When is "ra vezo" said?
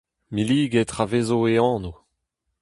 0.95-1.39